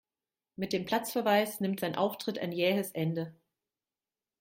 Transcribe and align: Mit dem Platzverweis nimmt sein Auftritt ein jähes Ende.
Mit 0.55 0.73
dem 0.73 0.85
Platzverweis 0.85 1.59
nimmt 1.59 1.79
sein 1.79 1.93
Auftritt 1.95 2.39
ein 2.39 2.51
jähes 2.51 2.89
Ende. 2.93 3.35